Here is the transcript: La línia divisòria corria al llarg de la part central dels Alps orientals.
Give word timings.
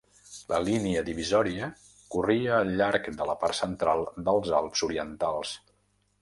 La 0.51 0.59
línia 0.67 1.01
divisòria 1.09 1.67
corria 2.15 2.55
al 2.61 2.71
llarg 2.79 3.11
de 3.19 3.27
la 3.33 3.37
part 3.45 3.59
central 3.59 4.03
dels 4.31 4.51
Alps 4.63 4.85
orientals. 4.89 5.55